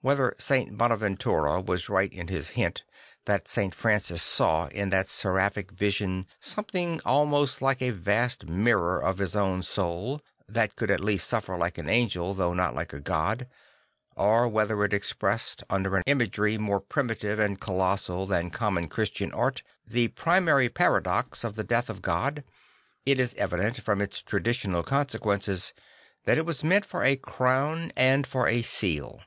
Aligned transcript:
Whether 0.00 0.36
St. 0.38 0.78
Bonaventura 0.78 1.60
was 1.60 1.88
right 1.88 2.12
in 2.12 2.28
his 2.28 2.50
hint 2.50 2.84
that 3.24 3.48
St. 3.48 3.74
Francis 3.74 4.22
saw 4.22 4.68
in 4.68 4.90
that 4.90 5.08
seraphic 5.08 5.72
vision 5.72 6.28
something 6.38 7.00
almost 7.04 7.60
like 7.60 7.82
a 7.82 7.90
vast 7.90 8.46
mirror 8.48 9.02
of 9.02 9.18
his 9.18 9.34
own 9.34 9.64
soul, 9.64 10.22
that 10.48 10.76
could 10.76 10.92
at 10.92 11.00
least 11.00 11.26
suffer 11.26 11.58
like 11.58 11.78
an 11.78 11.88
angel 11.88 12.32
though 12.32 12.54
not 12.54 12.76
like 12.76 12.92
a 12.92 13.00
god, 13.00 13.48
or 14.14 14.46
whether 14.46 14.84
it 14.84 14.92
expressed 14.92 15.64
under 15.68 15.96
an 15.96 16.04
imagery 16.06 16.56
more 16.58 16.78
primitive 16.80 17.40
and 17.40 17.60
colossal 17.60 18.24
than 18.24 18.50
com 18.50 18.74
mon 18.74 18.86
Christian 18.86 19.32
art 19.32 19.64
the 19.84 20.06
primary 20.06 20.68
paradox 20.68 21.42
of 21.42 21.56
the 21.56 21.64
death 21.64 21.90
of 21.90 22.02
God, 22.02 22.44
it 23.04 23.18
is 23.18 23.34
evident 23.34 23.82
from 23.82 24.00
its 24.00 24.22
traditional 24.22 24.84
consequences 24.84 25.72
that 26.24 26.38
it 26.38 26.46
was 26.46 26.62
meant 26.62 26.84
for 26.84 27.02
a 27.02 27.16
crown 27.16 27.90
and 27.96 28.28
for 28.28 28.46
a 28.46 28.62
seal. 28.62 29.20